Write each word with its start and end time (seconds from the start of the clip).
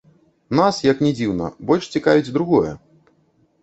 Нас, 0.59 0.79
як 0.91 1.03
ні 1.05 1.13
дзіўна, 1.21 1.53
больш 1.71 1.93
цікавіць 1.97 2.35
другое. 2.39 2.77